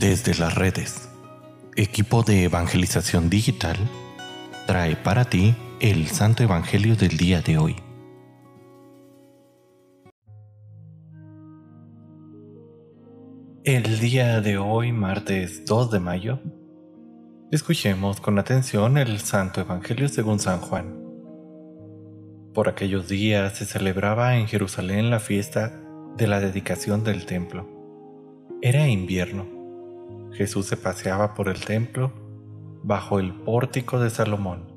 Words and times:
Desde 0.00 0.34
las 0.34 0.54
redes, 0.54 1.10
equipo 1.76 2.22
de 2.22 2.44
evangelización 2.44 3.28
digital 3.28 3.76
trae 4.66 4.96
para 4.96 5.26
ti 5.26 5.54
el 5.78 6.06
Santo 6.06 6.42
Evangelio 6.42 6.96
del 6.96 7.18
día 7.18 7.42
de 7.42 7.58
hoy. 7.58 7.76
El 13.62 14.00
día 14.00 14.40
de 14.40 14.56
hoy, 14.56 14.90
martes 14.90 15.66
2 15.66 15.90
de 15.90 16.00
mayo, 16.00 16.40
escuchemos 17.52 18.22
con 18.22 18.38
atención 18.38 18.96
el 18.96 19.18
Santo 19.18 19.60
Evangelio 19.60 20.08
según 20.08 20.38
San 20.38 20.60
Juan. 20.60 20.98
Por 22.54 22.70
aquellos 22.70 23.06
días 23.06 23.58
se 23.58 23.66
celebraba 23.66 24.38
en 24.38 24.46
Jerusalén 24.46 25.10
la 25.10 25.20
fiesta 25.20 25.78
de 26.16 26.26
la 26.26 26.40
dedicación 26.40 27.04
del 27.04 27.26
templo. 27.26 27.68
Era 28.62 28.88
invierno 28.88 29.59
Jesús 30.32 30.66
se 30.66 30.76
paseaba 30.76 31.34
por 31.34 31.48
el 31.48 31.64
templo 31.64 32.12
bajo 32.82 33.18
el 33.18 33.34
pórtico 33.34 34.00
de 34.00 34.10
Salomón. 34.10 34.72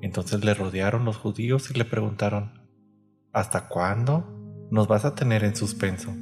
Entonces 0.00 0.44
le 0.44 0.54
rodearon 0.54 1.04
los 1.04 1.16
judíos 1.16 1.70
y 1.70 1.74
le 1.74 1.84
preguntaron, 1.84 2.52
¿Hasta 3.32 3.68
cuándo 3.68 4.68
nos 4.70 4.88
vas 4.88 5.04
a 5.04 5.14
tener 5.14 5.44
en 5.44 5.54
suspenso? 5.54 6.14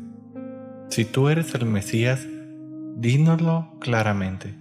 Si 0.88 1.04
tú 1.04 1.28
eres 1.28 1.54
el 1.54 1.66
Mesías, 1.66 2.26
dínoslo 2.96 3.78
claramente. 3.80 4.54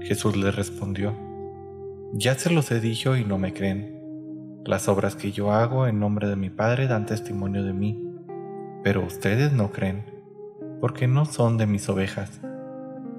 Jesús 0.00 0.36
le 0.36 0.50
respondió, 0.50 1.14
Ya 2.14 2.34
se 2.34 2.50
los 2.50 2.70
he 2.70 2.80
dicho 2.80 3.16
y 3.16 3.24
no 3.24 3.38
me 3.38 3.52
creen. 3.52 3.98
Las 4.64 4.88
obras 4.88 5.16
que 5.16 5.32
yo 5.32 5.52
hago 5.52 5.86
en 5.86 5.98
nombre 6.00 6.28
de 6.28 6.36
mi 6.36 6.50
Padre 6.50 6.86
dan 6.88 7.06
testimonio 7.06 7.62
de 7.64 7.72
mí, 7.72 8.04
pero 8.82 9.04
ustedes 9.04 9.52
no 9.52 9.70
creen, 9.70 10.04
porque 10.80 11.06
no 11.06 11.24
son 11.24 11.56
de 11.58 11.66
mis 11.66 11.88
ovejas. 11.88 12.40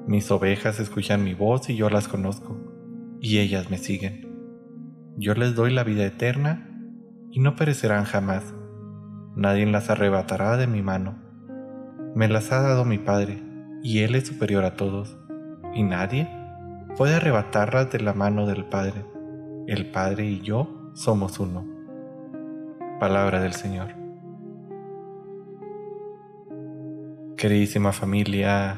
Mis 0.08 0.30
ovejas 0.32 0.80
escuchan 0.80 1.24
mi 1.24 1.34
voz 1.34 1.70
y 1.70 1.76
yo 1.76 1.90
las 1.90 2.08
conozco, 2.08 2.58
y 3.20 3.40
ellas 3.40 3.70
me 3.70 3.78
siguen. 3.78 4.28
Yo 5.18 5.34
les 5.34 5.56
doy 5.56 5.72
la 5.72 5.84
vida 5.84 6.06
eterna 6.06 6.70
y 7.32 7.40
no 7.40 7.56
perecerán 7.56 8.06
jamás. 8.06 8.54
Nadie 9.36 9.66
las 9.66 9.90
arrebatará 9.90 10.58
de 10.58 10.68
mi 10.68 10.82
mano. 10.82 11.18
Me 12.16 12.28
las 12.28 12.52
ha 12.52 12.62
dado 12.62 12.86
mi 12.86 12.98
Padre, 12.98 13.44
y 13.84 14.00
Él 14.00 14.16
es 14.16 14.28
superior 14.28 14.66
a 14.66 14.76
todos, 14.76 15.18
y 15.74 15.84
nadie 15.84 16.28
puede 16.98 17.16
arrebatarlas 17.16 17.92
de 17.92 18.00
la 18.00 18.14
mano 18.14 18.48
del 18.48 18.66
Padre. 18.66 19.06
El 19.68 19.92
Padre 19.92 20.26
y 20.26 20.42
yo 20.42 20.92
somos 20.94 21.40
uno. 21.40 21.66
Palabra 23.00 23.42
del 23.42 23.54
Señor. 23.54 23.90
Queridísima 27.38 27.94
familia, 27.94 28.78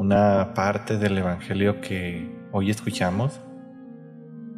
una 0.00 0.54
parte 0.54 0.96
del 0.96 1.18
Evangelio 1.18 1.82
que 1.82 2.48
hoy 2.52 2.70
escuchamos, 2.70 3.38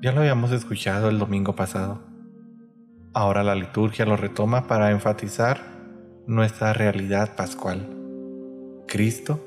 ya 0.00 0.12
lo 0.12 0.20
habíamos 0.20 0.52
escuchado 0.52 1.08
el 1.08 1.18
domingo 1.18 1.56
pasado. 1.56 1.98
Ahora 3.12 3.42
la 3.42 3.56
liturgia 3.56 4.06
lo 4.06 4.16
retoma 4.16 4.68
para 4.68 4.92
enfatizar 4.92 5.58
nuestra 6.28 6.72
realidad 6.74 7.34
pascual. 7.34 7.88
Cristo, 8.86 9.40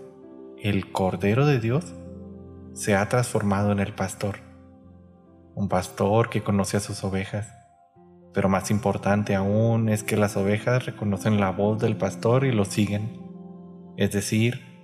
el 0.61 0.91
Cordero 0.91 1.45
de 1.45 1.61
Dios, 1.61 1.93
se 2.73 2.93
ha 2.93 3.07
transformado 3.07 3.71
en 3.71 3.79
el 3.79 3.93
pastor. 3.93 4.39
Un 5.53 5.69
pastor 5.69 6.29
que 6.29 6.43
conoce 6.43 6.75
a 6.75 6.81
sus 6.81 7.05
ovejas. 7.05 7.47
Pero 8.33 8.49
más 8.49 8.69
importante 8.69 9.33
aún 9.33 9.87
es 9.87 10.03
que 10.03 10.17
las 10.17 10.35
ovejas 10.35 10.85
reconocen 10.85 11.39
la 11.39 11.51
voz 11.51 11.81
del 11.81 11.95
pastor 11.95 12.43
y 12.43 12.51
lo 12.51 12.65
siguen. 12.65 13.17
Es 13.95 14.11
decir, 14.11 14.74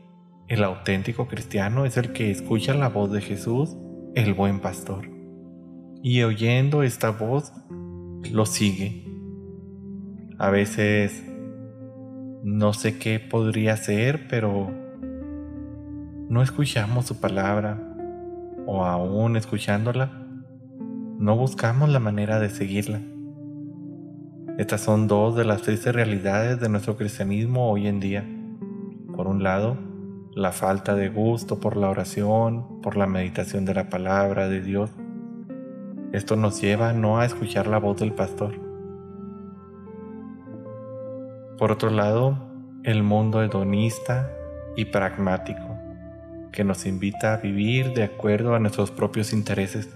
el 0.52 0.66
auténtico 0.66 1.30
cristiano 1.30 1.85
es 1.85 1.95
el 1.95 2.11
que 2.11 2.30
escucha 2.30 2.73
la 2.73 2.89
voz 2.89 3.09
de 3.09 3.21
Jesús, 3.21 3.77
el 4.16 4.33
buen 4.33 4.59
pastor, 4.59 5.09
y 6.03 6.23
oyendo 6.23 6.83
esta 6.83 7.11
voz, 7.11 7.53
lo 8.30 8.45
sigue. 8.45 9.05
A 10.37 10.49
veces 10.49 11.23
no 12.43 12.73
sé 12.73 12.99
qué 12.99 13.21
podría 13.21 13.77
ser, 13.77 14.27
pero 14.27 14.70
no 16.27 16.42
escuchamos 16.42 17.05
su 17.05 17.21
palabra, 17.21 17.81
o 18.65 18.83
aún 18.83 19.37
escuchándola, 19.37 20.11
no 21.17 21.37
buscamos 21.37 21.87
la 21.87 21.99
manera 22.02 22.42
de 22.42 22.49
seguirla. 22.49 22.99
Estas 24.58 24.81
son 24.81 25.08
dos 25.08 25.33
de 25.37 25.45
las 25.45 25.61
tristes 25.61 25.95
realidades 25.95 26.59
de 26.59 26.67
nuestro 26.67 26.97
cristianismo 26.97 27.71
hoy 27.71 27.87
en 27.87 28.02
día. 28.02 28.27
Por 29.15 29.27
un 29.27 29.43
lado, 29.43 29.90
la 30.33 30.52
falta 30.52 30.95
de 30.95 31.09
gusto 31.09 31.59
por 31.59 31.75
la 31.75 31.89
oración, 31.89 32.81
por 32.81 32.95
la 32.95 33.05
meditación 33.05 33.65
de 33.65 33.73
la 33.73 33.89
palabra 33.89 34.47
de 34.47 34.61
Dios. 34.61 34.89
Esto 36.14 36.36
nos 36.36 36.61
lleva 36.61 36.93
no 36.93 37.19
a 37.19 37.25
escuchar 37.25 37.67
la 37.67 37.80
voz 37.80 37.99
del 37.99 38.14
pastor. 38.14 38.59
Por 41.58 41.71
otro 41.71 41.89
lado, 41.89 42.37
el 42.83 43.03
mundo 43.03 43.43
hedonista 43.43 44.31
y 44.75 44.86
pragmático, 44.86 45.77
que 46.52 46.64
nos 46.64 46.86
invita 46.86 47.33
a 47.33 47.37
vivir 47.37 47.93
de 47.93 48.03
acuerdo 48.03 48.55
a 48.55 48.59
nuestros 48.59 48.89
propios 48.89 49.33
intereses. 49.33 49.89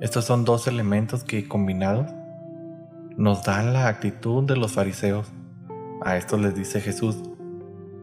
Estos 0.00 0.26
son 0.26 0.44
dos 0.44 0.66
elementos 0.66 1.24
que 1.24 1.48
combinados 1.48 2.12
nos 3.16 3.44
dan 3.44 3.72
la 3.72 3.88
actitud 3.88 4.44
de 4.44 4.56
los 4.56 4.72
fariseos. 4.72 5.32
A 6.02 6.16
esto 6.18 6.36
les 6.36 6.54
dice 6.54 6.82
Jesús, 6.82 7.22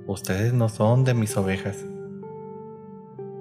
ustedes 0.07 0.53
no 0.53 0.69
son 0.69 1.03
de 1.03 1.13
mis 1.13 1.35
ovejas. 1.37 1.85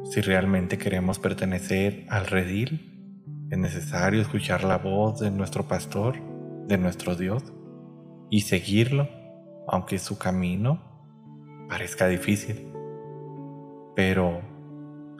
Si 0.05 0.21
realmente 0.21 0.78
queremos 0.78 1.19
pertenecer 1.19 2.06
al 2.09 2.27
redil, 2.27 3.47
es 3.50 3.59
necesario 3.59 4.21
escuchar 4.21 4.65
la 4.65 4.78
voz 4.78 5.21
de 5.21 5.31
nuestro 5.31 5.67
pastor, 5.67 6.17
de 6.67 6.78
nuestro 6.78 7.17
Dios, 7.17 7.43
y 8.31 8.43
seguirlo, 8.43 9.09
aunque 9.69 9.99
su 9.99 10.19
camino 10.19 10.83
parezca 11.69 12.09
difícil. 12.09 12.73
Pero 13.94 14.41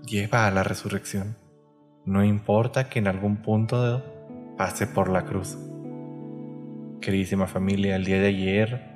lleva 0.07 0.47
a 0.47 0.51
la 0.51 0.63
resurrección. 0.63 1.37
No 2.05 2.25
importa 2.25 2.89
que 2.89 2.99
en 2.99 3.07
algún 3.07 3.43
punto 3.43 4.03
pase 4.57 4.87
por 4.87 5.09
la 5.09 5.25
cruz. 5.25 5.57
Queridísima 7.01 7.47
familia, 7.47 7.97
el 7.97 8.05
día 8.05 8.21
de 8.21 8.29
ayer 8.29 8.92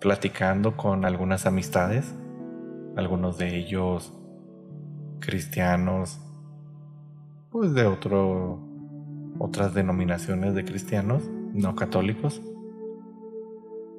platicando 0.00 0.76
con 0.76 1.04
algunas 1.04 1.46
amistades, 1.46 2.14
algunos 2.96 3.38
de 3.38 3.56
ellos 3.56 4.12
cristianos, 5.20 6.18
pues 7.50 7.74
de 7.74 7.86
otro, 7.86 8.58
otras 9.38 9.74
denominaciones 9.74 10.54
de 10.54 10.64
cristianos 10.64 11.22
no 11.52 11.76
católicos, 11.76 12.40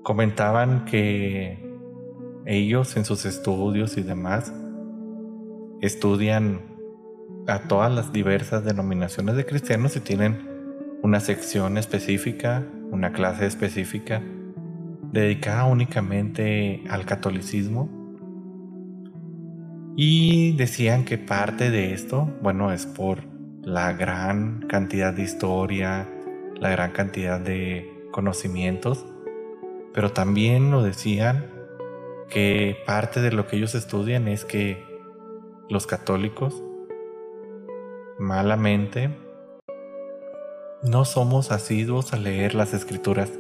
comentaban 0.04 0.86
que 0.86 1.70
ellos 2.46 2.98
en 2.98 3.06
sus 3.06 3.26
estudios 3.26 3.98
y 3.98 4.02
demás 4.02 4.52
estudian 5.82 6.62
a 7.48 7.68
todas 7.68 7.92
las 7.92 8.12
diversas 8.12 8.64
denominaciones 8.64 9.36
de 9.36 9.46
cristianos 9.46 9.96
y 9.96 10.00
tienen 10.00 10.50
una 11.04 11.20
sección 11.20 11.78
específica, 11.78 12.64
una 12.92 13.12
clase 13.12 13.46
específica 13.46 14.22
dedicada 15.12 15.66
únicamente 15.66 16.84
al 16.90 17.06
catolicismo. 17.06 17.90
Y 19.96 20.54
decían 20.54 21.04
que 21.04 21.18
parte 21.18 21.70
de 21.70 21.94
esto, 21.94 22.30
bueno, 22.42 22.72
es 22.72 22.86
por 22.86 23.20
la 23.62 23.94
gran 23.94 24.62
cantidad 24.68 25.14
de 25.14 25.24
historia, 25.24 26.10
la 26.56 26.70
gran 26.70 26.92
cantidad 26.92 27.40
de 27.40 28.08
conocimientos, 28.12 29.06
pero 29.94 30.12
también 30.12 30.72
lo 30.72 30.82
decían 30.82 31.46
que 32.30 32.78
parte 32.86 33.22
de 33.22 33.34
lo 33.34 33.48
que 33.48 33.58
ellos 33.58 33.76
estudian 33.76 34.30
es 34.30 34.46
que 34.46 34.82
los 35.70 35.86
católicos 35.86 36.64
malamente 38.18 39.10
no 40.84 41.04
somos 41.04 41.52
asiduos 41.52 42.14
a 42.14 42.18
leer 42.18 42.56
las 42.56 42.74
escrituras 42.74 43.32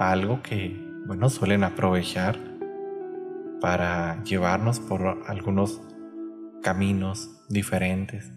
algo 0.00 0.42
que, 0.42 0.76
bueno, 1.06 1.28
suelen 1.28 1.64
aprovechar 1.64 2.38
para 3.60 4.22
llevarnos 4.24 4.80
por 4.80 5.22
algunos 5.26 5.80
caminos 6.62 7.30
diferentes. 7.48 8.32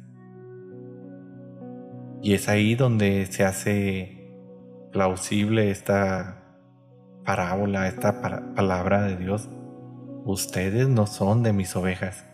Y 2.22 2.34
es 2.34 2.50
ahí 2.50 2.76
donde 2.76 3.26
se 3.28 3.44
hace 3.44 4.38
plausible 4.92 5.72
esta 5.72 6.44
parábola, 7.26 7.88
esta 7.88 8.22
palabra 8.56 9.04
de 9.04 9.18
Dios. 9.18 9.50
Ustedes 10.26 10.88
no 10.88 11.06
son 11.08 11.44
de 11.44 11.54
mis 11.54 11.76
ovejas. 11.76 12.26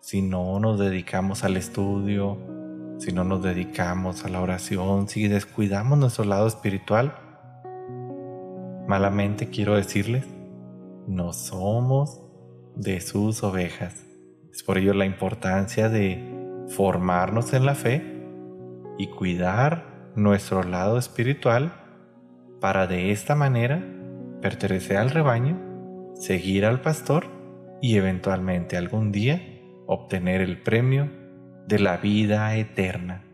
Si 0.00 0.22
no 0.22 0.58
nos 0.60 0.78
dedicamos 0.78 1.44
al 1.44 1.56
estudio, 1.56 2.38
si 2.98 3.12
no 3.12 3.24
nos 3.24 3.42
dedicamos 3.42 4.24
a 4.24 4.28
la 4.28 4.40
oración, 4.40 5.08
si 5.08 5.28
descuidamos 5.28 5.98
nuestro 5.98 6.24
lado 6.24 6.46
espiritual, 6.46 7.25
Malamente 8.88 9.48
quiero 9.48 9.74
decirles, 9.74 10.26
no 11.08 11.32
somos 11.32 12.20
de 12.76 13.00
sus 13.00 13.42
ovejas. 13.42 14.06
Es 14.52 14.62
por 14.62 14.78
ello 14.78 14.94
la 14.94 15.06
importancia 15.06 15.88
de 15.88 16.64
formarnos 16.68 17.52
en 17.52 17.66
la 17.66 17.74
fe 17.74 18.02
y 18.96 19.08
cuidar 19.08 20.12
nuestro 20.14 20.62
lado 20.62 20.98
espiritual 20.98 21.72
para 22.60 22.86
de 22.86 23.10
esta 23.10 23.34
manera 23.34 23.84
pertenecer 24.40 24.96
al 24.98 25.10
rebaño, 25.10 26.14
seguir 26.14 26.64
al 26.64 26.80
pastor 26.80 27.26
y 27.82 27.96
eventualmente 27.96 28.76
algún 28.76 29.10
día 29.12 29.42
obtener 29.86 30.40
el 30.40 30.62
premio 30.62 31.10
de 31.66 31.78
la 31.80 31.96
vida 31.96 32.56
eterna. 32.56 33.25